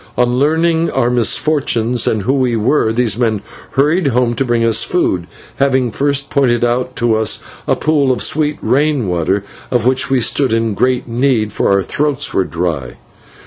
[0.17, 4.83] On learning our misfortunes and who we were, these men hurried home to bring us
[4.83, 5.27] food,
[5.57, 10.19] having first pointed out to us a pool of sweet rain water, of which we
[10.19, 12.97] stood in great need, for our throats were dry.